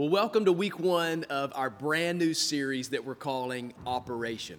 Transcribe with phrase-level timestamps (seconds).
[0.00, 4.58] Well, welcome to week one of our brand new series that we're calling Operation.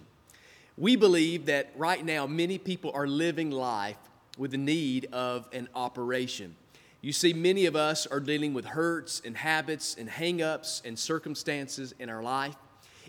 [0.78, 3.96] We believe that right now many people are living life
[4.38, 6.54] with the need of an operation.
[7.00, 11.92] You see, many of us are dealing with hurts and habits and hang-ups and circumstances
[11.98, 12.54] in our life.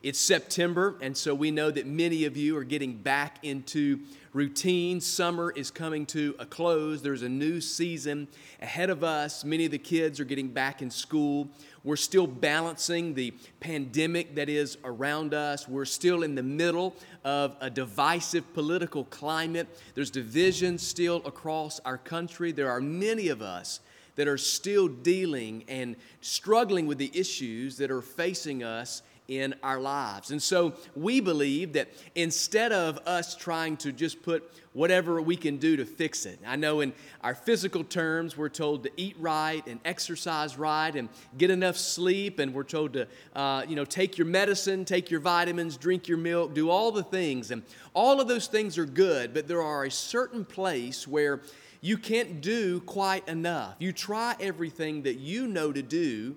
[0.02, 4.00] It's September, and so we know that many of you are getting back into
[4.34, 5.00] routine.
[5.00, 7.02] Summer is coming to a close.
[7.02, 8.28] There's a new season
[8.62, 9.46] ahead of us.
[9.46, 11.48] Many of the kids are getting back in school.
[11.84, 15.68] We're still balancing the pandemic that is around us.
[15.68, 19.68] We're still in the middle of a divisive political climate.
[19.94, 22.52] There's division still across our country.
[22.52, 23.80] There are many of us
[24.16, 29.80] that are still dealing and struggling with the issues that are facing us in our
[29.80, 30.32] lives.
[30.32, 35.58] And so we believe that instead of us trying to just put whatever we can
[35.58, 39.66] do to fix it, I know in our physical terms, we're told to eat right
[39.66, 44.18] and exercise right and get enough sleep, and we're told to, uh, you know, take
[44.18, 47.52] your medicine, take your vitamins, drink your milk, do all the things.
[47.52, 47.64] And
[47.94, 51.42] all of those things are good, but there are a certain place where
[51.82, 53.76] you can't do quite enough.
[53.80, 56.36] You try everything that you know to do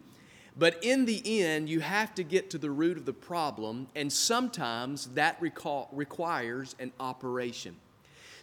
[0.58, 4.12] but in the end, you have to get to the root of the problem, and
[4.12, 7.76] sometimes that recall, requires an operation.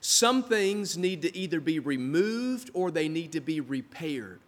[0.01, 4.41] Some things need to either be removed or they need to be repaired.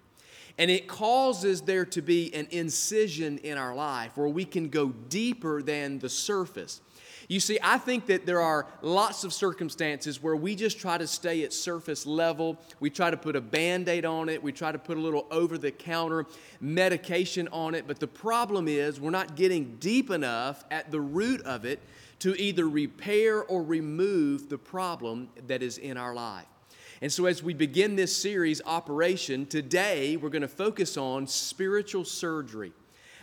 [0.57, 4.89] And it causes there to be an incision in our life where we can go
[4.89, 6.81] deeper than the surface.
[7.27, 11.07] You see, I think that there are lots of circumstances where we just try to
[11.07, 12.59] stay at surface level.
[12.79, 14.41] We try to put a band aid on it.
[14.41, 16.25] We try to put a little over the counter
[16.61, 17.87] medication on it.
[17.87, 21.81] But the problem is, we're not getting deep enough at the root of it
[22.19, 26.45] to either repair or remove the problem that is in our life.
[27.01, 32.05] And so, as we begin this series, Operation, today we're going to focus on spiritual
[32.05, 32.71] surgery.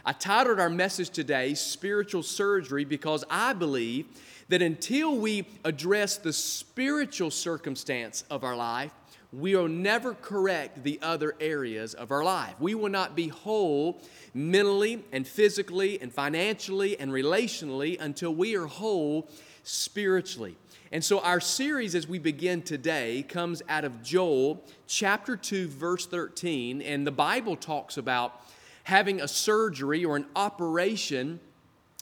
[0.05, 4.07] I titled our message today Spiritual Surgery because I believe
[4.51, 8.93] that until we address the spiritual circumstance of our life,
[9.33, 12.55] we will never correct the other areas of our life.
[12.61, 14.03] We will not be whole
[14.35, 19.31] mentally and physically and financially and relationally until we are whole
[19.63, 20.57] spiritually.
[20.93, 26.05] And so, our series as we begin today comes out of Joel chapter 2, verse
[26.05, 26.83] 13.
[26.83, 28.43] And the Bible talks about
[28.85, 31.41] having a surgery or an operation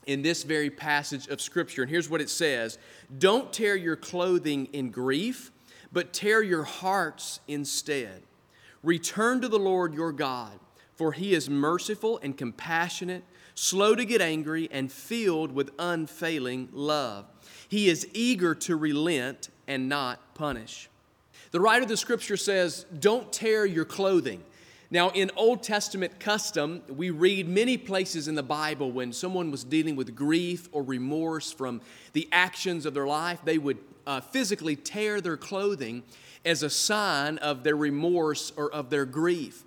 [0.09, 1.83] in this very passage of Scripture.
[1.83, 2.79] And here's what it says
[3.17, 5.53] Don't tear your clothing in grief,
[5.93, 8.25] but tear your hearts instead.
[8.83, 10.59] Return to the Lord your God,
[10.97, 13.23] for he is merciful and compassionate,
[13.55, 17.27] slow to get angry, and filled with unfailing love.
[17.69, 20.89] He is eager to relent and not punish.
[21.53, 24.43] The writer of the scripture says, Don't tear your clothing.
[24.93, 29.63] Now, in Old Testament custom, we read many places in the Bible when someone was
[29.63, 31.81] dealing with grief or remorse from
[32.13, 36.03] the actions of their life, they would uh, physically tear their clothing
[36.45, 39.63] as a sign of their remorse or of their grief.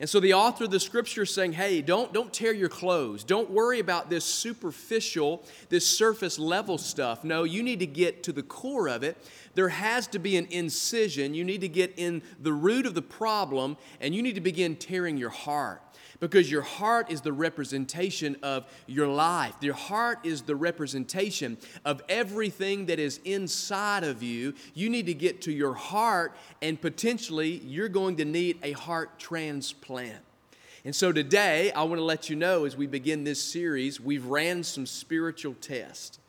[0.00, 3.24] And so the author of the scripture is saying, hey, don't, don't tear your clothes.
[3.24, 7.24] Don't worry about this superficial, this surface level stuff.
[7.24, 9.16] No, you need to get to the core of it.
[9.58, 11.34] There has to be an incision.
[11.34, 14.76] You need to get in the root of the problem, and you need to begin
[14.76, 15.82] tearing your heart
[16.20, 19.56] because your heart is the representation of your life.
[19.60, 24.54] Your heart is the representation of everything that is inside of you.
[24.74, 29.18] You need to get to your heart, and potentially you're going to need a heart
[29.18, 30.22] transplant.
[30.84, 34.24] And so today, I want to let you know as we begin this series, we've
[34.24, 36.20] ran some spiritual tests.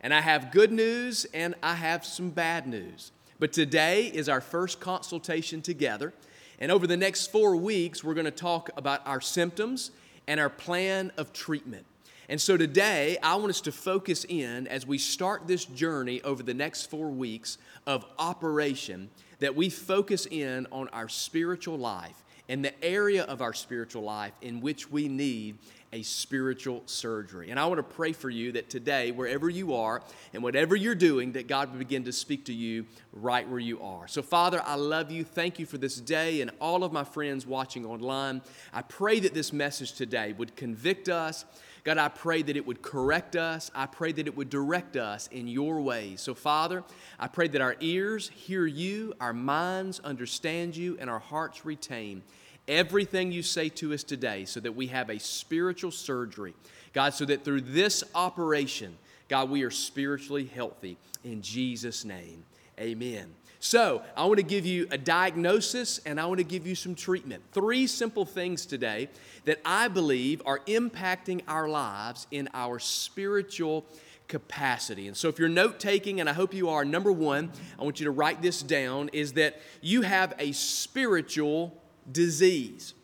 [0.00, 3.12] And I have good news and I have some bad news.
[3.38, 6.12] But today is our first consultation together.
[6.58, 9.90] And over the next four weeks, we're going to talk about our symptoms
[10.26, 11.84] and our plan of treatment.
[12.28, 16.42] And so today, I want us to focus in as we start this journey over
[16.42, 22.64] the next four weeks of operation, that we focus in on our spiritual life and
[22.64, 25.58] the area of our spiritual life in which we need
[25.96, 27.50] a spiritual surgery.
[27.50, 30.02] And I want to pray for you that today, wherever you are
[30.34, 32.84] and whatever you're doing, that God will begin to speak to you
[33.14, 34.06] right where you are.
[34.06, 35.24] So, Father, I love you.
[35.24, 38.42] Thank you for this day and all of my friends watching online.
[38.74, 41.46] I pray that this message today would convict us.
[41.82, 43.70] God, I pray that it would correct us.
[43.74, 46.20] I pray that it would direct us in your ways.
[46.20, 46.84] So, Father,
[47.18, 52.22] I pray that our ears hear you, our minds understand you, and our hearts retain
[52.68, 56.54] everything you say to us today so that we have a spiritual surgery.
[56.92, 58.96] God, so that through this operation,
[59.28, 60.96] God, we are spiritually healthy.
[61.24, 62.44] In Jesus' name,
[62.78, 63.34] Amen.
[63.58, 66.94] So, I want to give you a diagnosis and I want to give you some
[66.94, 67.42] treatment.
[67.52, 69.08] Three simple things today
[69.46, 73.86] that I believe are impacting our lives in our spiritual
[74.28, 75.08] capacity.
[75.08, 77.98] And so, if you're note taking, and I hope you are, number one, I want
[77.98, 81.74] you to write this down is that you have a spiritual
[82.10, 82.94] disease.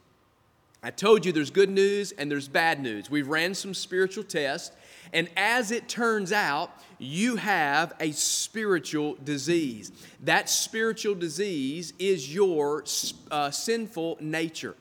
[0.83, 3.09] I told you there's good news and there's bad news.
[3.09, 4.75] We've ran some spiritual tests,
[5.13, 9.93] and as it turns out, you have a spiritual disease.
[10.23, 12.85] That spiritual disease is your
[13.31, 14.75] uh, sinful nature.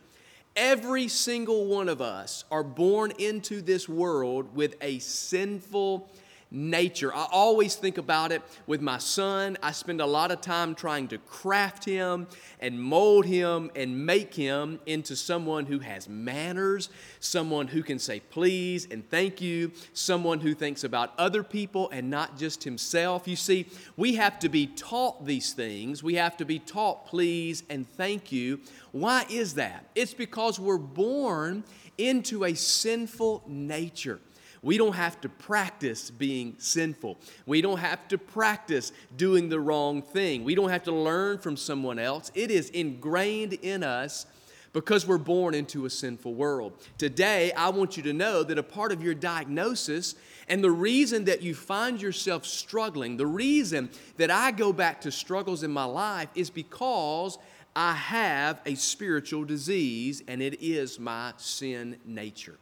[0.56, 6.10] Every single one of us are born into this world with a sinful
[6.52, 7.16] nature.
[7.16, 9.58] I always think about it with my son.
[9.64, 12.28] I spend a lot of time trying to craft him
[12.60, 16.90] and mold him and make him into someone who has manners,
[17.22, 22.10] someone who can say please and thank you, someone who thinks about other people and
[22.10, 23.28] not just himself.
[23.28, 26.04] You see, we have to be taught these things.
[26.04, 28.60] We have to be taught please and thank you.
[28.92, 29.86] Why is that?
[29.96, 31.64] It's because we're born
[31.98, 34.20] into a sinful nature.
[34.64, 37.18] We don't have to practice being sinful.
[37.48, 40.44] We don't have to practice doing the wrong thing.
[40.44, 42.32] We don't have to learn from someone else.
[42.36, 44.28] It is ingrained in us
[44.74, 46.74] because we're born into a sinful world.
[46.98, 50.16] Today, I want you to know that a part of your diagnosis
[50.48, 55.12] and the reason that you find yourself struggling, the reason that I go back to
[55.12, 57.38] struggles in my life is because
[57.76, 62.58] I have a spiritual disease and it is my sin nature.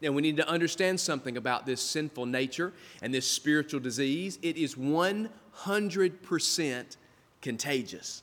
[0.00, 4.38] Now, we need to understand something about this sinful nature and this spiritual disease.
[4.42, 6.96] It is 100%
[7.40, 8.22] contagious.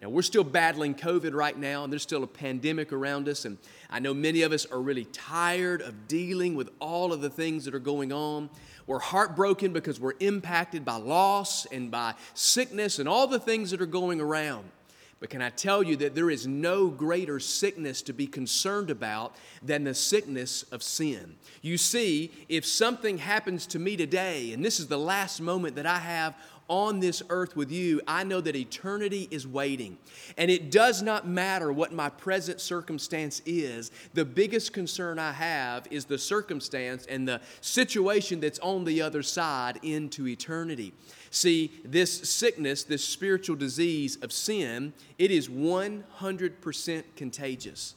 [0.00, 3.46] Now, we're still battling COVID right now, and there's still a pandemic around us.
[3.46, 3.56] And
[3.88, 7.64] I know many of us are really tired of dealing with all of the things
[7.64, 8.50] that are going on.
[8.86, 13.80] We're heartbroken because we're impacted by loss and by sickness and all the things that
[13.80, 14.70] are going around.
[15.18, 19.34] But can I tell you that there is no greater sickness to be concerned about
[19.62, 21.36] than the sickness of sin?
[21.62, 25.86] You see, if something happens to me today, and this is the last moment that
[25.86, 26.34] I have
[26.68, 29.98] on this earth with you, I know that eternity is waiting.
[30.36, 33.90] And it does not matter what my present circumstance is.
[34.14, 39.22] The biggest concern I have is the circumstance and the situation that's on the other
[39.22, 40.92] side into eternity.
[41.30, 47.94] See, this sickness, this spiritual disease of sin, it is 100% contagious.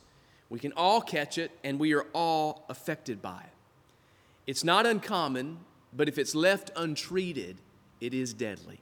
[0.50, 3.54] We can all catch it, and we are all affected by it.
[4.48, 5.60] It's not uncommon,
[5.94, 7.58] but if it's left untreated,
[8.02, 8.80] it is deadly.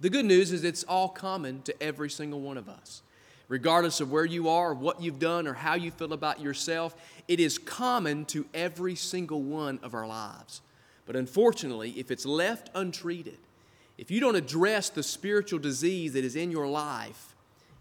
[0.00, 3.02] The good news is it's all common to every single one of us.
[3.48, 6.94] Regardless of where you are, or what you've done, or how you feel about yourself,
[7.26, 10.62] it is common to every single one of our lives.
[11.04, 13.38] But unfortunately, if it's left untreated,
[13.98, 17.34] if you don't address the spiritual disease that is in your life,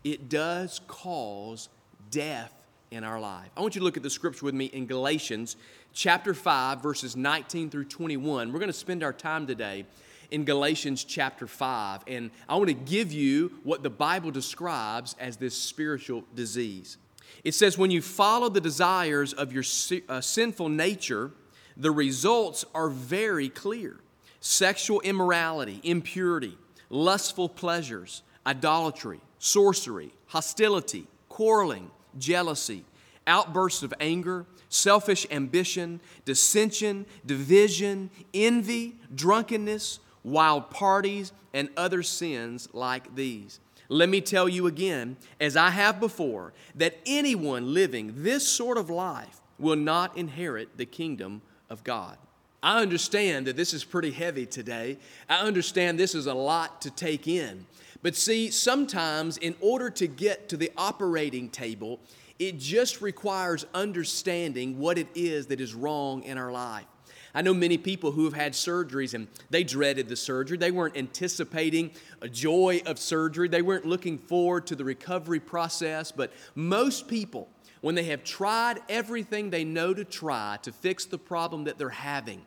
[0.04, 1.70] it does cause
[2.10, 2.54] death
[2.92, 3.50] in our life.
[3.56, 5.56] I want you to look at the scripture with me in Galatians
[5.94, 8.52] chapter 5, verses 19 through 21.
[8.52, 9.86] We're going to spend our time today
[10.32, 12.04] in Galatians chapter 5.
[12.08, 16.98] And I want to give you what the Bible describes as this spiritual disease.
[17.44, 19.64] It says, When you follow the desires of your
[20.08, 21.32] uh, sinful nature,
[21.78, 24.00] the results are very clear
[24.42, 26.58] sexual immorality, impurity,
[26.90, 32.86] lustful pleasures, idolatry, sorcery, hostility, quarreling, jealousy,
[33.28, 43.16] outbursts of anger, selfish ambition, dissension, division, envy, drunkenness wild parties, and other sins like
[43.16, 43.60] these.
[43.88, 48.90] Let me tell you again, as I have before, that anyone living this sort of
[48.90, 52.18] life will not inherit the kingdom of God.
[52.62, 54.98] I understand that this is pretty heavy today.
[55.30, 57.66] I understand this is a lot to take in.
[58.02, 62.00] But see, sometimes in order to get to the operating table,
[62.38, 66.86] it just requires understanding what it is that is wrong in our life.
[67.34, 70.58] I know many people who have had surgeries and they dreaded the surgery.
[70.58, 76.12] They weren't anticipating a joy of surgery, they weren't looking forward to the recovery process.
[76.12, 77.50] But most people,
[77.82, 81.90] when they have tried everything they know to try to fix the problem that they're
[81.90, 82.42] having,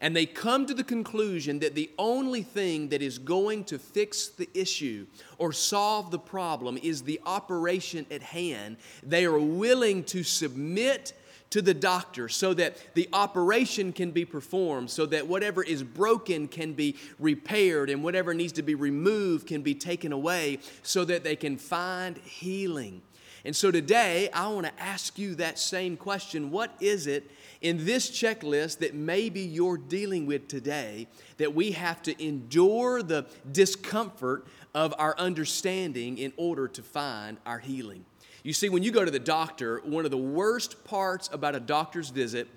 [0.00, 4.28] and they come to the conclusion that the only thing that is going to fix
[4.28, 5.06] the issue
[5.36, 11.12] or solve the problem is the operation at hand, they are willing to submit
[11.50, 16.48] to the doctor so that the operation can be performed, so that whatever is broken
[16.48, 21.24] can be repaired and whatever needs to be removed can be taken away, so that
[21.24, 23.02] they can find healing.
[23.44, 27.30] And so today, I want to ask you that same question What is it
[27.60, 33.26] in this checklist that maybe you're dealing with today that we have to endure the
[33.50, 38.04] discomfort of our understanding in order to find our healing?
[38.42, 41.60] You see, when you go to the doctor, one of the worst parts about a
[41.60, 42.48] doctor's visit,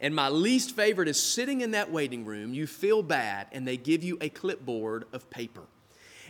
[0.00, 3.76] and my least favorite is sitting in that waiting room, you feel bad, and they
[3.76, 5.62] give you a clipboard of paper.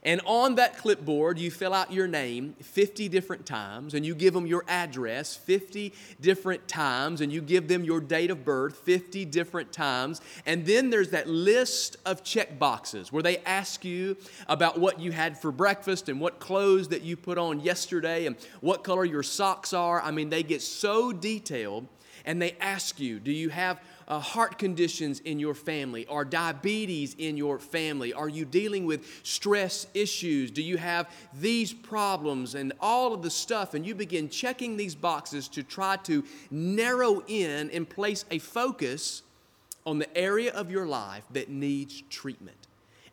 [0.04, 4.34] And on that clipboard, you fill out your name 50 different times, and you give
[4.34, 9.24] them your address 50 different times, and you give them your date of birth 50
[9.26, 10.20] different times.
[10.44, 14.16] And then there's that list of check boxes where they ask you
[14.48, 18.36] about what you had for breakfast and what clothes that you put on yesterday and
[18.60, 20.02] what color your socks are.
[20.02, 21.86] I mean, they get so detailed,
[22.24, 27.14] and they ask you, Do you have uh, heart conditions in your family or diabetes
[27.18, 28.12] in your family?
[28.12, 30.50] Are you dealing with stress issues?
[30.50, 33.74] Do you have these problems and all of the stuff?
[33.74, 39.22] And you begin checking these boxes to try to narrow in and place a focus
[39.84, 42.56] on the area of your life that needs treatment.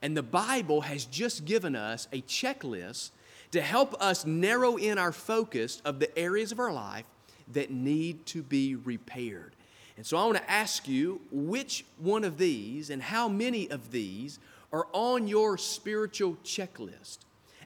[0.01, 3.11] And the Bible has just given us a checklist
[3.51, 7.05] to help us narrow in our focus of the areas of our life
[7.51, 9.55] that need to be repaired.
[9.99, 13.91] And so I want to ask you which one of these and how many of
[13.91, 14.39] these
[14.71, 17.17] are on your spiritual checklist.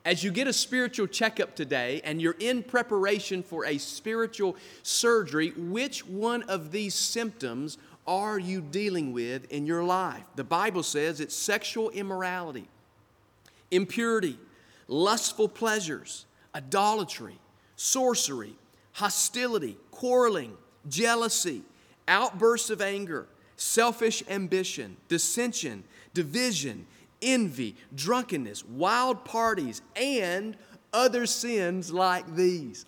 [0.03, 5.51] As you get a spiritual checkup today and you're in preparation for a spiritual surgery,
[5.55, 10.23] which one of these symptoms are you dealing with in your life?
[10.35, 12.67] The Bible says it's sexual immorality,
[13.69, 14.39] impurity,
[14.87, 16.25] lustful pleasures,
[16.55, 17.37] idolatry,
[17.75, 18.55] sorcery,
[18.93, 20.57] hostility, quarreling,
[20.89, 21.61] jealousy
[22.07, 25.83] outbursts of anger, selfish ambition, dissension,
[26.13, 26.85] division,
[27.21, 30.55] envy, drunkenness, wild parties, and
[30.91, 32.85] other sins like these.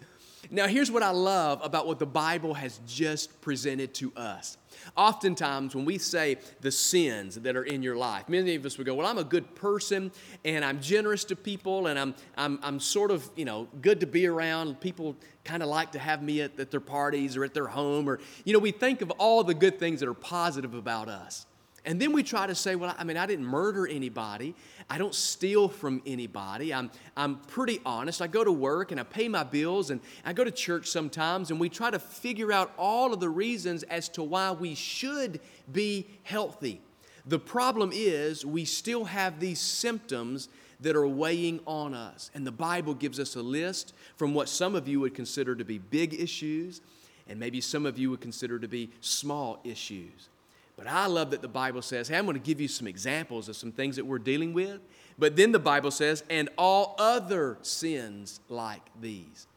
[0.52, 4.58] Now, here's what I love about what the Bible has just presented to us.
[4.98, 8.86] Oftentimes, when we say the sins that are in your life, many of us would
[8.86, 10.12] go, Well, I'm a good person
[10.44, 14.08] and I'm generous to people and I'm, I'm, I'm sort of, you know, good to
[14.08, 14.80] be around.
[14.82, 18.10] People kind of like to have me at, at their parties or at their home.
[18.10, 21.46] Or, you know, we think of all the good things that are positive about us.
[21.86, 24.56] And then we try to say, well, I mean, I didn't murder anybody.
[24.90, 26.74] I don't steal from anybody.
[26.74, 28.22] I'm, I'm pretty honest.
[28.22, 31.52] I go to work and I pay my bills and I go to church sometimes
[31.52, 35.40] and we try to figure out all of the reasons as to why we should
[35.72, 36.82] be healthy.
[37.28, 40.50] The problem is we still have these symptoms
[40.82, 42.32] that are weighing on us.
[42.34, 45.64] And the Bible gives us a list from what some of you would consider to
[45.64, 46.82] be big issues
[47.28, 50.30] and maybe some of you would consider to be small issues.
[50.78, 53.48] But I love that the Bible says, hey, I'm going to give you some examples
[53.48, 54.82] of some things that we're dealing with.
[55.18, 59.48] But then the Bible says, and all other sins like these.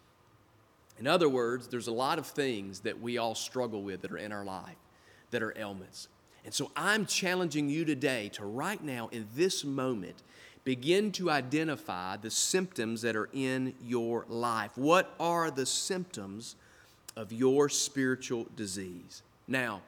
[0.99, 4.19] In other words, there's a lot of things that we all struggle with that are
[4.19, 4.77] in our life
[5.31, 6.09] that are ailments.
[6.45, 10.23] And so I'm challenging you today to right now, in this moment,
[10.65, 14.71] begin to identify the symptoms that are in your life.
[14.77, 16.57] What are the symptoms
[17.17, 19.23] of your spiritual disease?
[19.47, 19.83] Now,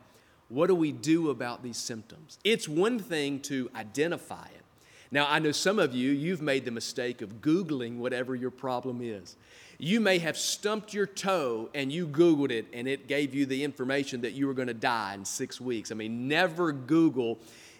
[0.50, 2.38] what do we do about these symptoms?
[2.44, 4.64] It's one thing to identify it.
[5.12, 9.00] Now, I know some of you, you've made the mistake of Googling whatever your problem
[9.00, 9.36] is.
[9.78, 13.64] You may have stumped your toe and you Googled it and it gave you the
[13.64, 15.90] information that you were going to die in six weeks.
[15.90, 17.38] I mean, never Google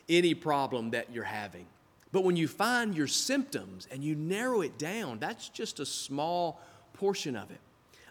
[0.08, 1.66] any problem that you're having.
[2.12, 6.60] But when you find your symptoms and you narrow it down, that's just a small
[6.94, 7.60] portion of it.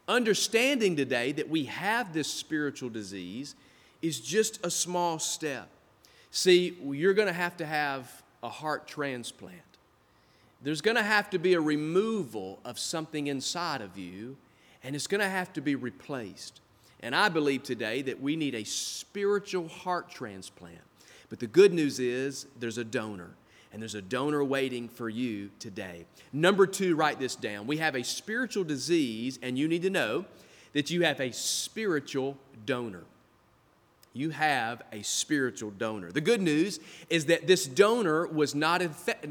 [0.07, 3.55] Understanding today that we have this spiritual disease
[4.01, 5.67] is just a small step.
[6.31, 9.61] See, you're going to have to have a heart transplant.
[10.61, 14.37] There's going to have to be a removal of something inside of you,
[14.83, 16.61] and it's going to have to be replaced.
[17.01, 20.81] And I believe today that we need a spiritual heart transplant.
[21.29, 23.31] But the good news is there's a donor,
[23.71, 26.05] and there's a donor waiting for you today.
[26.33, 27.67] Number two, write this down.
[27.67, 30.25] We have a spiritual disease, and you need to know
[30.73, 33.03] that you have a spiritual donor
[34.19, 36.11] you have a spiritual donor.
[36.11, 38.81] The good news is that this donor was not,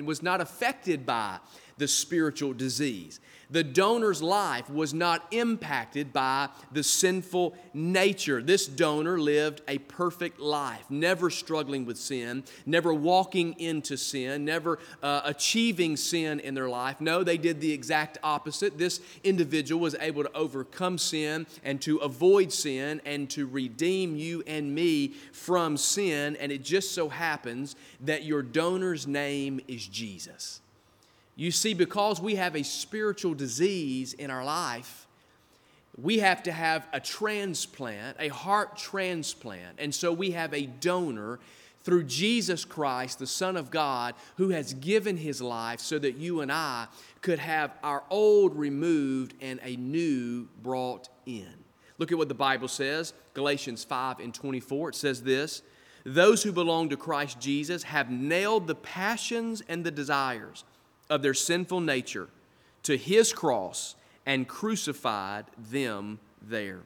[0.02, 1.38] was not affected by
[1.78, 3.20] the spiritual disease
[3.50, 8.42] the donor's life was not impacted by the sinful nature.
[8.42, 14.78] This donor lived a perfect life, never struggling with sin, never walking into sin, never
[15.02, 17.00] uh, achieving sin in their life.
[17.00, 18.76] No, they did the exact opposite.
[18.76, 24.42] This individual was able to overcome sin and to avoid sin and to redeem you
[24.46, 26.36] and me from sin.
[26.36, 30.60] And it just so happens that your donor's name is Jesus.
[31.38, 35.06] You see, because we have a spiritual disease in our life,
[35.96, 39.78] we have to have a transplant, a heart transplant.
[39.78, 41.38] And so we have a donor
[41.84, 46.40] through Jesus Christ, the Son of God, who has given his life so that you
[46.40, 46.88] and I
[47.22, 51.54] could have our old removed and a new brought in.
[51.98, 54.88] Look at what the Bible says Galatians 5 and 24.
[54.88, 55.62] It says this
[56.02, 60.64] Those who belong to Christ Jesus have nailed the passions and the desires
[61.10, 62.28] of their sinful nature
[62.84, 63.94] to his cross
[64.26, 66.80] and crucified them there.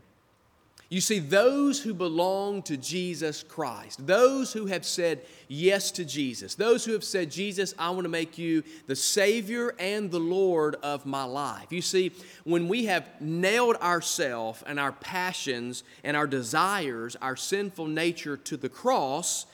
[0.93, 6.55] You see, those who belong to Jesus Christ, those who have said yes to Jesus,
[6.55, 10.75] those who have said, Jesus, I want to make you the Savior and the Lord
[10.83, 11.73] of my life.
[11.73, 12.12] You see,
[12.45, 18.59] when we have nailed ourselves and our passions and our desires, our sinful nature to
[18.59, 19.47] the cross,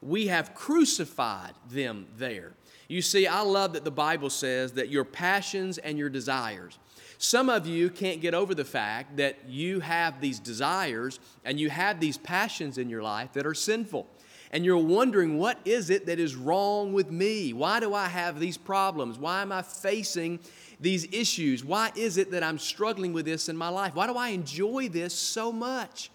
[0.00, 2.52] we have crucified them there.
[2.88, 6.78] You see, I love that the Bible says that your passions and your desires,
[7.18, 11.70] some of you can't get over the fact that you have these desires and you
[11.70, 14.06] have these passions in your life that are sinful.
[14.52, 17.52] And you're wondering, what is it that is wrong with me?
[17.52, 19.18] Why do I have these problems?
[19.18, 20.38] Why am I facing
[20.78, 21.64] these issues?
[21.64, 23.94] Why is it that I'm struggling with this in my life?
[23.94, 26.10] Why do I enjoy this so much?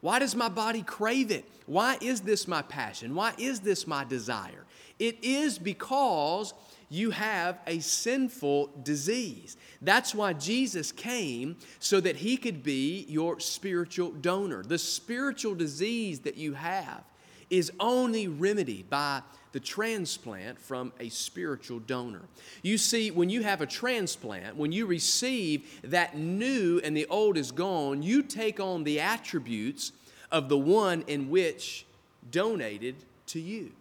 [0.00, 1.44] Why does my body crave it?
[1.66, 3.14] Why is this my passion?
[3.14, 4.64] Why is this my desire?
[5.02, 6.54] It is because
[6.88, 9.56] you have a sinful disease.
[9.80, 14.62] That's why Jesus came so that he could be your spiritual donor.
[14.62, 17.02] The spiritual disease that you have
[17.50, 22.22] is only remedied by the transplant from a spiritual donor.
[22.62, 27.36] You see, when you have a transplant, when you receive that new and the old
[27.36, 29.90] is gone, you take on the attributes
[30.30, 31.86] of the one in which
[32.30, 32.94] donated
[33.26, 33.72] to you.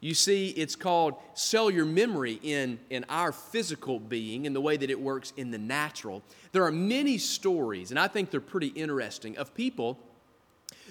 [0.00, 4.90] You see, it's called cellular memory in, in our physical being and the way that
[4.90, 6.22] it works in the natural.
[6.52, 9.98] There are many stories, and I think they're pretty interesting, of people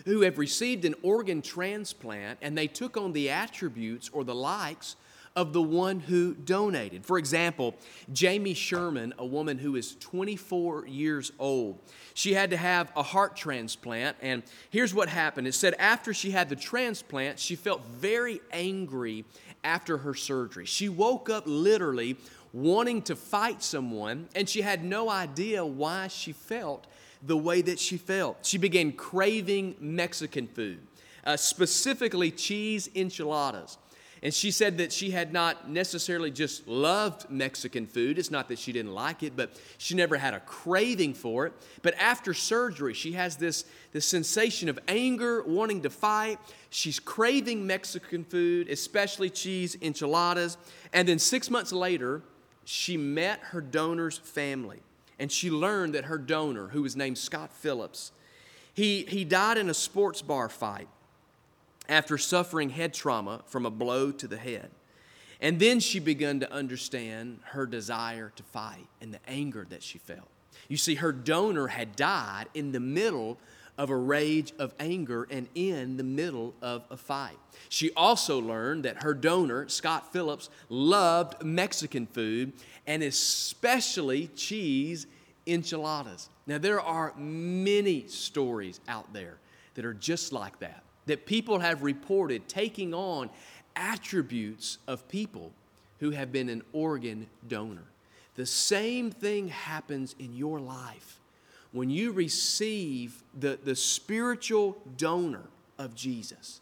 [0.06, 4.96] who have received an organ transplant and they took on the attributes or the likes
[5.38, 7.06] of the one who donated.
[7.06, 7.76] For example,
[8.12, 11.80] Jamie Sherman, a woman who is 24 years old,
[12.15, 14.17] she had to have a heart transplant.
[14.19, 19.26] And here's what happened it said after she had the transplant, she felt very angry
[19.63, 20.65] after her surgery.
[20.65, 22.17] She woke up literally
[22.52, 26.88] wanting to fight someone, and she had no idea why she felt
[27.21, 28.43] the way that she felt.
[28.43, 30.80] She began craving Mexican food,
[31.23, 33.78] uh, specifically cheese enchiladas.
[34.23, 38.17] And she said that she had not necessarily just loved Mexican food.
[38.17, 41.53] It's not that she didn't like it, but she never had a craving for it.
[41.84, 46.39] But after surgery, she has this, this sensation of anger, wanting to fight.
[46.69, 50.58] She's craving Mexican food, especially cheese enchiladas.
[50.93, 52.23] And then six months later,
[52.65, 54.80] she met her donor's family.
[55.19, 58.12] And she learned that her donor, who was named Scott Phillips,
[58.73, 60.88] he, he died in a sports bar fight
[61.89, 64.69] after suffering head trauma from a blow to the head.
[65.39, 69.97] And then she began to understand her desire to fight and the anger that she
[69.97, 70.28] felt.
[70.67, 73.38] You see, her donor had died in the middle
[73.78, 77.38] of a rage of anger and in the middle of a fight.
[77.69, 82.54] She also learned that her donor, Scott Phillips, loved Mexican food
[82.88, 85.06] and especially cheese
[85.45, 86.30] enchiladas.
[86.47, 89.38] Now, there are many stories out there
[89.76, 93.30] that are just like that that people have reported taking on
[93.76, 95.52] attributes of people
[96.00, 97.84] who have been an organ donor.
[98.36, 101.20] The same thing happens in your life
[101.72, 105.43] when you receive the, the spiritual donor
[105.78, 106.62] of Jesus.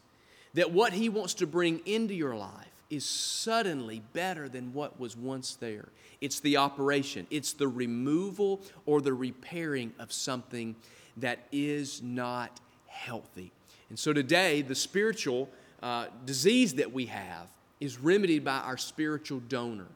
[0.53, 5.17] That what he wants to bring into your life is suddenly better than what was
[5.17, 5.89] once there.
[6.21, 10.75] It's the operation, it's the removal or the repairing of something
[11.17, 13.51] that is not healthy.
[13.89, 15.49] And so today, the spiritual
[15.81, 17.47] uh, disease that we have
[17.79, 19.87] is remedied by our spiritual donor.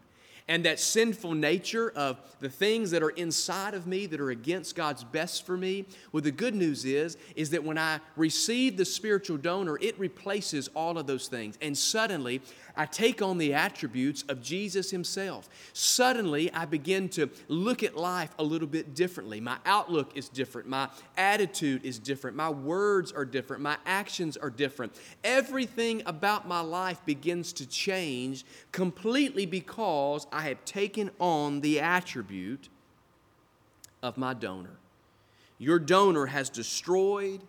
[0.49, 4.75] And that sinful nature of the things that are inside of me that are against
[4.75, 8.83] God's best for me, well, the good news is, is that when I receive the
[8.83, 11.57] spiritual donor, it replaces all of those things.
[11.61, 12.41] And suddenly,
[12.75, 15.49] I take on the attributes of Jesus himself.
[15.73, 19.39] Suddenly, I begin to look at life a little bit differently.
[19.39, 20.67] My outlook is different.
[20.67, 22.37] My attitude is different.
[22.37, 23.61] My words are different.
[23.61, 24.93] My actions are different.
[25.23, 32.69] Everything about my life begins to change completely because I have taken on the attribute
[34.01, 34.77] of my donor.
[35.57, 37.41] Your donor has destroyed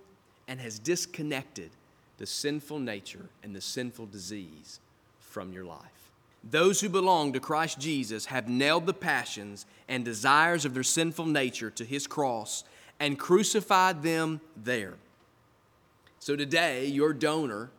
[0.49, 1.71] and has disconnected
[2.19, 4.81] the sinful nature and the sinful disease
[5.21, 6.11] from your life.
[6.43, 11.27] Those who belong to Christ Jesus have nailed the passions and desires of their sinful
[11.27, 12.65] nature to his cross
[12.99, 14.95] and crucified them there.
[16.19, 17.71] So today, your donor,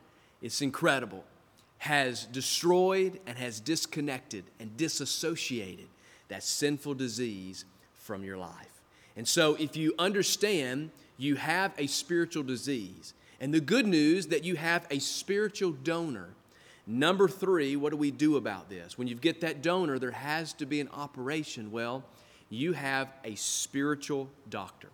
[0.42, 1.26] it's incredible,
[1.82, 5.88] has destroyed and has disconnected and disassociated
[6.28, 7.66] that sinful disease
[7.96, 8.84] from your life.
[9.16, 14.44] And so, if you understand you have a spiritual disease, and the good news that
[14.44, 16.30] you have a spiritual donor,
[16.86, 18.96] number three, what do we do about this?
[18.96, 21.72] When you get that donor, there has to be an operation.
[21.72, 22.04] Well,
[22.52, 24.90] you have a spiritual doctor.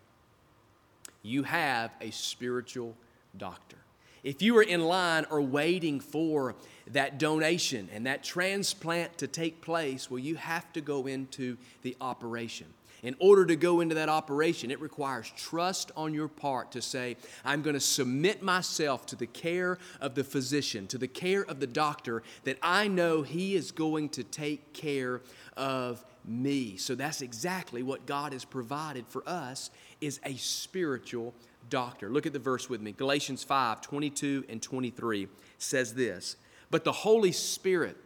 [1.22, 2.96] You have a spiritual
[3.36, 3.76] doctor.
[4.24, 6.56] If you are in line or waiting for
[6.94, 11.96] that donation and that transplant to take place, well, you have to go into the
[12.02, 12.68] operation.
[13.04, 17.16] In order to go into that operation, it requires trust on your part to say,
[17.46, 21.60] I'm going to submit myself to the care of the physician, to the care of
[21.60, 25.22] the doctor, that I know he is going to take care
[25.56, 26.78] of me.
[26.78, 29.70] So that's exactly what God has provided for us
[30.02, 31.36] is a spiritual
[31.70, 32.10] doctor.
[32.10, 32.94] Look at the verse with me.
[32.94, 36.36] Galatians 5 22 and 23 says this
[36.70, 37.98] But the Holy Spirit,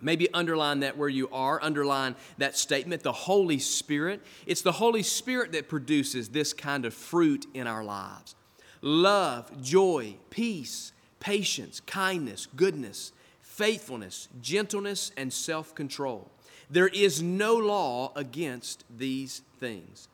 [0.00, 4.20] maybe underline that where you are, underline that statement, the Holy Spirit.
[4.46, 8.34] It's the Holy Spirit that produces this kind of fruit in our lives
[8.80, 16.30] love, joy, peace, patience, kindness, goodness, faithfulness, gentleness, and self control.
[16.70, 20.08] There is no law against these things.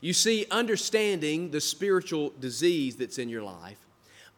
[0.00, 3.78] You see, understanding the spiritual disease that's in your life,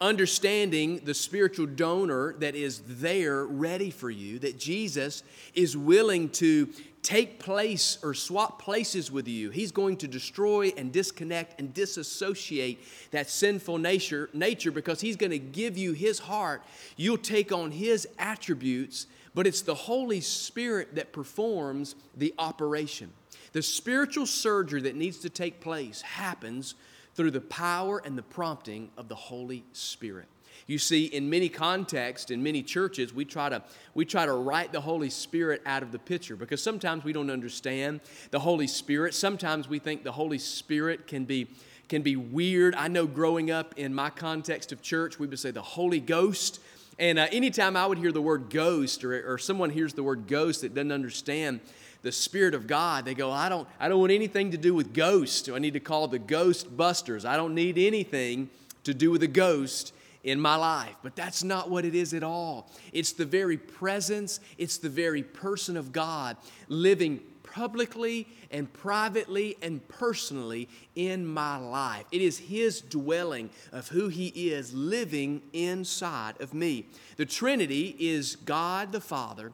[0.01, 6.67] understanding the spiritual donor that is there ready for you, that Jesus is willing to
[7.01, 9.51] take place or swap places with you.
[9.51, 15.31] He's going to destroy and disconnect and disassociate that sinful nature, nature because he's going
[15.31, 16.63] to give you his heart.
[16.97, 19.05] You'll take on his attributes,
[19.35, 23.13] but it's the Holy Spirit that performs the operation.
[23.51, 26.73] The spiritual surgery that needs to take place happens
[27.15, 30.27] through the power and the prompting of the Holy Spirit.
[30.67, 33.61] You see, in many contexts, in many churches, we try to
[33.93, 37.29] we try to write the Holy Spirit out of the picture because sometimes we don't
[37.29, 38.01] understand
[38.31, 39.13] the Holy Spirit.
[39.13, 41.47] Sometimes we think the Holy Spirit can be
[41.87, 42.73] can be weird.
[42.75, 46.59] I know growing up in my context of church, we would say the Holy Ghost.
[46.97, 50.27] And uh, anytime I would hear the word ghost or, or someone hears the word
[50.27, 51.59] ghost that doesn't understand
[52.05, 54.93] the Spirit of God, they go, I don't, I don't want anything to do with
[54.93, 55.49] ghosts.
[55.49, 57.25] I need to call the ghost busters.
[57.25, 58.51] I don't need anything
[58.83, 59.91] to do with a ghost
[60.23, 60.93] in my life.
[61.01, 62.69] But that's not what it is at all.
[62.93, 66.37] It's the very presence, it's the very person of God
[66.67, 72.05] living publicly and privately and personally in my life.
[72.11, 76.85] It is His dwelling of who He is living inside of me.
[77.17, 79.53] The Trinity is God the Father,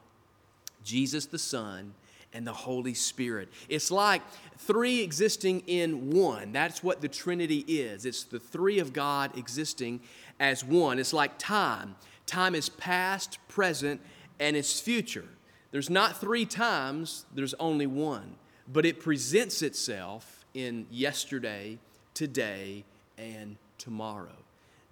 [0.84, 1.94] Jesus the Son,
[2.34, 3.50] and the Holy Spirit.
[3.70, 4.22] It's like
[4.58, 6.52] three existing in one.
[6.52, 8.06] That's what the Trinity is.
[8.06, 10.02] It's the three of God existing
[10.40, 11.00] as one.
[11.00, 11.96] It's like time.
[12.26, 14.02] Time is past, present,
[14.40, 15.28] and it's future.
[15.72, 18.36] There's not three times, there's only one.
[18.72, 21.80] But it presents itself in yesterday,
[22.14, 22.84] today,
[23.18, 24.36] and tomorrow.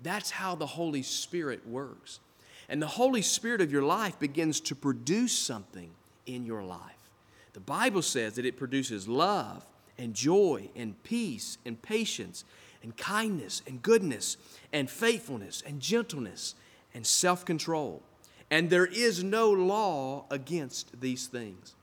[0.02, 2.20] That's how the Holy Spirit works.
[2.70, 5.90] And the Holy Spirit of your life begins to produce something
[6.26, 6.99] in your life.
[7.54, 9.66] The Bible says that it produces love
[9.98, 12.44] and joy and peace and patience
[12.82, 14.38] and kindness and goodness
[14.72, 16.56] and faithfulness and gentleness
[16.94, 18.02] and self control.
[18.52, 21.76] And there is no law against these things.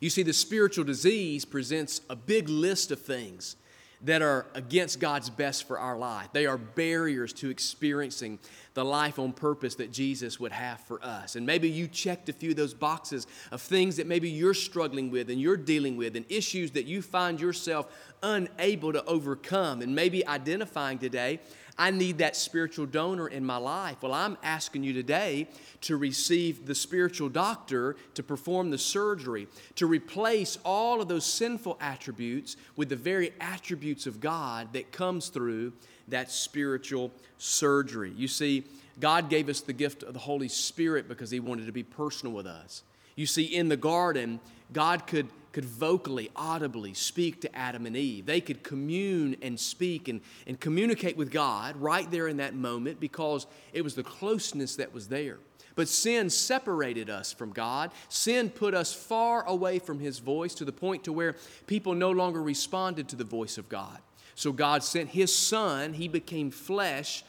[0.00, 3.56] You see, the spiritual disease presents a big list of things
[4.02, 6.28] that are against God's best for our life.
[6.32, 8.38] They are barriers to experiencing
[8.78, 11.34] the life on purpose that Jesus would have for us.
[11.34, 15.10] And maybe you checked a few of those boxes of things that maybe you're struggling
[15.10, 19.82] with and you're dealing with and issues that you find yourself unable to overcome.
[19.82, 21.40] And maybe identifying today,
[21.76, 24.00] I need that spiritual donor in my life.
[24.00, 25.48] Well, I'm asking you today
[25.80, 31.78] to receive the spiritual doctor to perform the surgery, to replace all of those sinful
[31.80, 35.72] attributes with the very attributes of God that comes through
[36.10, 38.12] that spiritual surgery.
[38.16, 38.64] You see,
[39.00, 42.34] God gave us the gift of the Holy Spirit because He wanted to be personal
[42.34, 42.82] with us.
[43.16, 44.40] You see, in the garden,
[44.72, 48.26] God could could vocally, audibly speak to Adam and Eve.
[48.26, 53.00] They could commune and speak and, and communicate with God right there in that moment
[53.00, 55.38] because it was the closeness that was there.
[55.74, 57.92] But sin separated us from God.
[58.08, 62.10] Sin put us far away from His voice to the point to where people no
[62.10, 63.98] longer responded to the voice of God.
[64.38, 67.24] So God sent His Son, He became flesh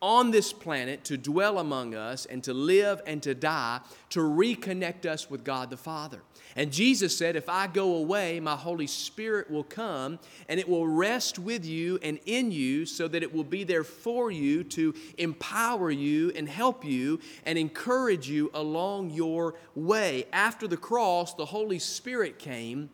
[0.00, 5.04] on this planet to dwell among us and to live and to die to reconnect
[5.04, 6.22] us with God the Father.
[6.56, 10.88] And Jesus said, If I go away, my Holy Spirit will come and it will
[10.88, 14.94] rest with you and in you so that it will be there for you to
[15.18, 20.24] empower you and help you and encourage you along your way.
[20.32, 22.88] After the cross, the Holy Spirit came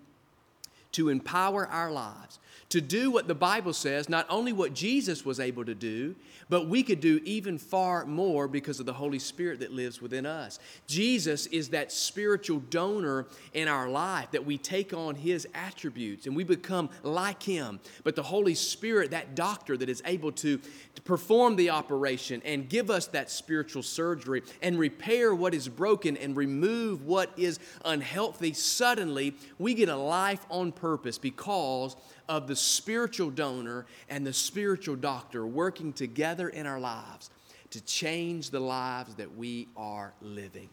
[0.91, 5.41] to empower our lives to do what the Bible says, not only what Jesus was
[5.41, 6.15] able to do,
[6.49, 10.25] but we could do even far more because of the Holy Spirit that lives within
[10.25, 10.61] us.
[10.87, 16.37] Jesus is that spiritual donor in our life that we take on his attributes and
[16.37, 17.81] we become like him.
[18.05, 20.61] But the Holy Spirit, that doctor that is able to,
[20.95, 26.17] to perform the operation and give us that spiritual surgery and repair what is broken
[26.17, 31.97] and remove what is unhealthy, suddenly we get a life on purpose because
[32.31, 37.29] of the spiritual donor and the spiritual doctor working together in our lives
[37.71, 40.69] to change the lives that we are living.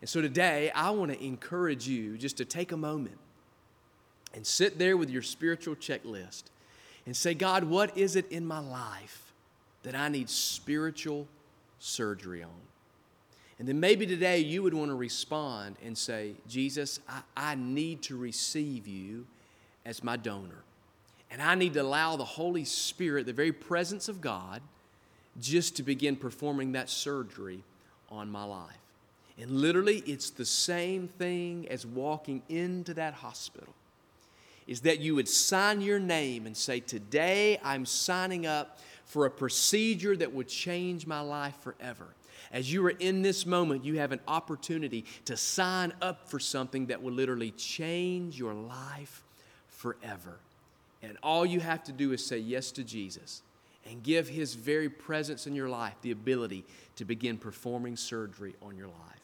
[0.00, 3.18] And so today, I want to encourage you just to take a moment
[4.32, 6.44] and sit there with your spiritual checklist
[7.04, 9.32] and say, God, what is it in my life
[9.82, 11.26] that I need spiritual
[11.80, 12.50] surgery on?
[13.58, 18.02] And then maybe today you would want to respond and say, Jesus, I, I need
[18.02, 19.26] to receive you
[19.84, 20.62] as my donor.
[21.32, 24.60] And I need to allow the Holy Spirit, the very presence of God,
[25.40, 27.64] just to begin performing that surgery
[28.10, 28.76] on my life.
[29.38, 33.72] And literally, it's the same thing as walking into that hospital.
[34.66, 39.30] Is that you would sign your name and say, Today I'm signing up for a
[39.30, 42.08] procedure that would change my life forever.
[42.52, 46.86] As you are in this moment, you have an opportunity to sign up for something
[46.86, 49.24] that will literally change your life
[49.68, 50.38] forever.
[51.02, 53.42] And all you have to do is say yes to Jesus
[53.84, 56.64] and give His very presence in your life the ability
[56.96, 59.20] to begin performing surgery on your life.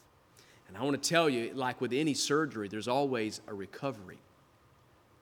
[0.67, 4.19] And I want to tell you, like with any surgery, there's always a recovery.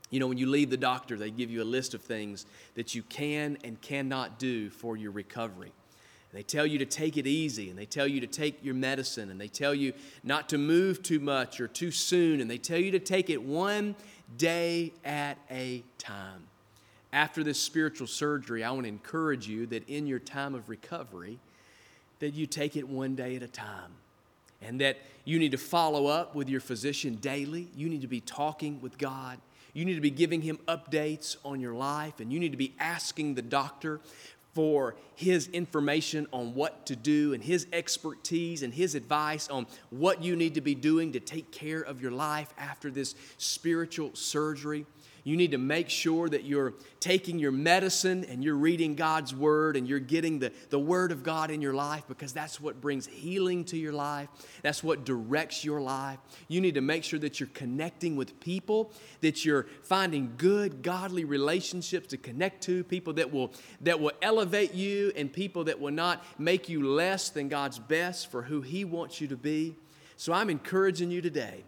[0.09, 2.95] You know, when you leave the doctor, they give you a list of things that
[2.95, 5.71] you can and cannot do for your recovery.
[6.37, 9.31] They tell you to take it easy, and they tell you to take your medicine,
[9.31, 9.91] and they tell you
[10.23, 13.41] not to move too much or too soon, and they tell you to take it
[13.41, 13.95] one
[14.37, 16.43] day at a time.
[17.11, 21.39] After this spiritual surgery, I want to encourage you that in your time of recovery,
[22.19, 23.93] that you take it one day at a time.
[24.61, 27.67] And that you need to follow up with your physician daily.
[27.75, 29.39] You need to be talking with God.
[29.73, 32.75] You need to be giving him updates on your life, and you need to be
[32.79, 34.01] asking the doctor
[34.57, 40.23] for his information on what to do and his expertise and his advice on what
[40.23, 44.87] you need to be doing to take care of your life after this spiritual surgery.
[45.27, 49.75] You need to make sure that you're taking your medicine and you're reading God's Word
[49.75, 53.07] and you're getting the, the Word of God in your life because that's what brings
[53.07, 54.29] healing to your life.
[54.61, 56.17] That's what directs your life.
[56.47, 61.25] You need to make sure that you're connecting with people, that you're finding good, godly
[61.25, 65.91] relationships to connect to, people that will, that will elevate you and people that will
[65.91, 69.75] not make you less than God's best for who He wants you to be.
[70.15, 71.65] So I'm encouraging you today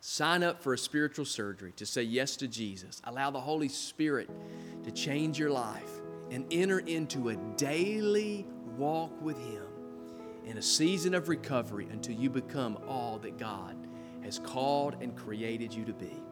[0.00, 3.02] Sign up for a spiritual surgery to say yes to Jesus.
[3.04, 4.30] Allow the Holy Spirit
[4.84, 5.90] to change your life
[6.30, 8.46] and enter into a daily
[8.78, 9.66] walk with Him
[10.46, 13.76] in a season of recovery until you become all that God
[14.22, 16.22] has called and created you to be.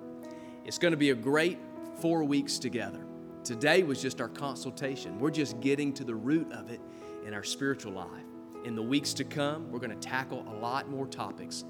[0.65, 1.59] It's going to be a great
[2.01, 3.05] four weeks together.
[3.45, 5.19] Today was just our consultation.
[5.19, 6.81] We're just getting to the root of it
[7.27, 8.25] in our spiritual life.
[8.65, 11.65] In the weeks to come, we're going to tackle a lot more topics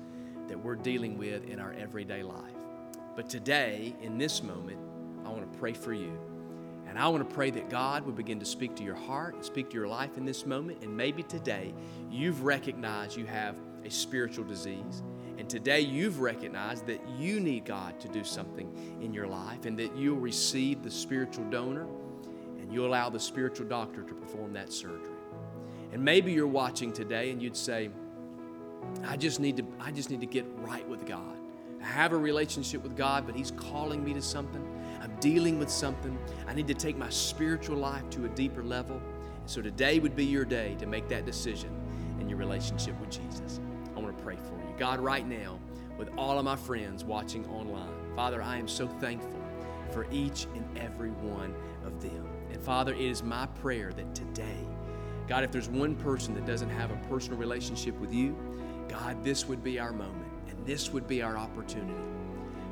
[0.49, 2.55] that we're dealing with in our everyday life.
[3.15, 4.79] But today, in this moment,
[5.25, 6.19] I want to pray for you.
[6.89, 9.45] And I want to pray that God would begin to speak to your heart and
[9.45, 10.83] speak to your life in this moment.
[10.83, 11.75] And maybe today
[12.11, 15.03] you've recognized you have a spiritual disease.
[15.37, 19.79] And today you've recognized that you need God to do something in your life and
[19.79, 21.87] that you'll receive the spiritual donor
[22.59, 25.13] and you'll allow the spiritual doctor to perform that surgery.
[25.93, 27.91] And maybe you're watching today and you'd say,
[29.07, 31.37] I just need to I just need to get right with God.
[31.81, 34.65] I have a relationship with God, but He's calling me to something.
[35.01, 36.19] I'm dealing with something.
[36.47, 39.01] I need to take my spiritual life to a deeper level.
[39.47, 41.71] So today would be your day to make that decision
[42.21, 43.61] in your relationship with Jesus.
[43.97, 44.75] I want to pray for you.
[44.77, 45.59] God, right now,
[45.97, 49.41] with all of my friends watching online, Father, I am so thankful
[49.91, 52.29] for each and every one of them.
[52.53, 54.67] And Father, it is my prayer that today,
[55.27, 58.37] God, if there's one person that doesn't have a personal relationship with you,
[58.89, 62.01] God, this would be our moment and this would be our opportunity.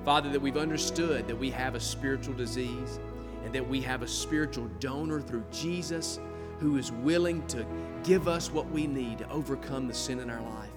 [0.04, 3.00] Father, that we've understood that we have a spiritual disease
[3.44, 6.18] and that we have a spiritual donor through Jesus
[6.58, 7.66] who is willing to
[8.02, 10.70] give us what we need to overcome the sin in our life.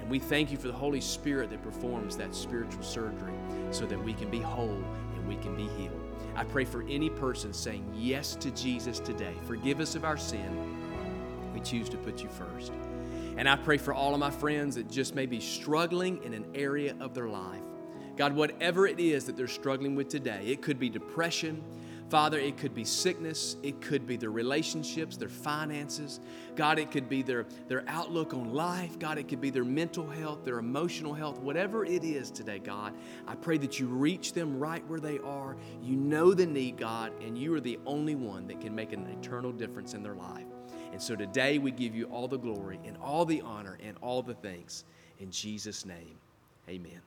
[0.00, 3.32] And we thank you for the Holy Spirit that performs that spiritual surgery
[3.70, 4.84] so that we can be whole
[5.16, 6.00] and we can be healed.
[6.36, 9.34] I pray for any person saying yes to Jesus today.
[9.46, 10.76] Forgive us of our sin.
[11.54, 12.72] We choose to put you first.
[13.36, 16.46] And I pray for all of my friends that just may be struggling in an
[16.54, 17.62] area of their life.
[18.16, 21.62] God, whatever it is that they're struggling with today, it could be depression,
[22.10, 26.20] Father, it could be sickness, it could be their relationships, their finances.
[26.54, 28.98] God, it could be their, their outlook on life.
[28.98, 32.92] God, it could be their mental health, their emotional health, whatever it is today, God.
[33.26, 35.56] I pray that you reach them right where they are.
[35.82, 39.06] You know the need, God, and you are the only one that can make an
[39.06, 40.46] eternal difference in their life.
[40.94, 44.22] And so today we give you all the glory and all the honor and all
[44.22, 44.84] the thanks.
[45.18, 46.16] In Jesus' name,
[46.68, 47.00] amen.